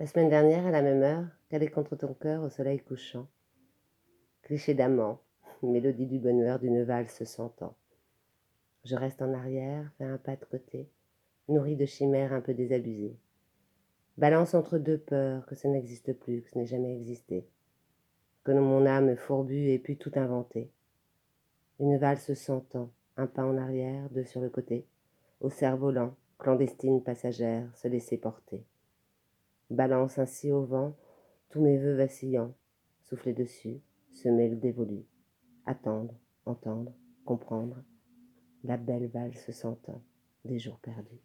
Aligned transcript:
La 0.00 0.06
semaine 0.06 0.28
dernière, 0.28 0.64
à 0.64 0.70
la 0.70 0.80
même 0.80 1.02
heure, 1.02 1.26
calé 1.50 1.66
contre 1.66 1.96
ton 1.96 2.14
cœur 2.14 2.44
au 2.44 2.50
soleil 2.50 2.78
couchant. 2.78 3.26
Cliché 4.42 4.72
d'amant, 4.72 5.20
mélodie 5.60 6.06
du 6.06 6.20
bonheur 6.20 6.60
d'une 6.60 6.84
valse 6.84 7.24
s'entend. 7.24 7.74
Je 8.84 8.94
reste 8.94 9.22
en 9.22 9.34
arrière, 9.34 9.90
fais 9.98 10.04
un 10.04 10.16
pas 10.16 10.36
de 10.36 10.44
côté, 10.44 10.88
nourri 11.48 11.74
de 11.74 11.84
chimères 11.84 12.32
un 12.32 12.40
peu 12.40 12.54
désabusées. 12.54 13.16
Balance 14.18 14.54
entre 14.54 14.78
deux 14.78 14.98
peurs 14.98 15.44
que 15.46 15.56
ça 15.56 15.68
n'existe 15.68 16.12
plus, 16.12 16.42
que 16.42 16.50
ce 16.50 16.58
n'est 16.58 16.66
jamais 16.66 16.94
existé. 16.94 17.48
Que 18.44 18.52
mon 18.52 18.86
âme 18.86 19.16
fourbue 19.16 19.70
ait 19.70 19.80
pu 19.80 19.96
tout 19.96 20.12
inventer. 20.14 20.70
Une 21.80 21.96
valse 21.96 22.34
s'entend, 22.34 22.92
un 23.16 23.26
pas 23.26 23.44
en 23.44 23.56
arrière, 23.56 24.08
deux 24.10 24.24
sur 24.24 24.40
le 24.40 24.48
côté, 24.48 24.86
au 25.40 25.50
cerf-volant, 25.50 26.14
clandestine 26.38 27.02
passagère, 27.02 27.68
se 27.74 27.88
laisser 27.88 28.16
porter. 28.16 28.64
Balance 29.70 30.18
ainsi 30.18 30.50
au 30.50 30.64
vent 30.64 30.96
tous 31.50 31.60
mes 31.60 31.78
vœux 31.78 31.96
vacillants, 31.96 32.54
souffler 33.02 33.34
dessus, 33.34 33.80
semer 34.12 34.48
le 34.48 34.56
dévolu, 34.56 35.04
attendre, 35.66 36.14
entendre, 36.46 36.92
comprendre, 37.24 37.82
la 38.64 38.76
belle 38.76 39.08
valse 39.08 39.50
s'entend 39.50 40.02
des 40.44 40.58
jours 40.58 40.78
perdus. 40.80 41.22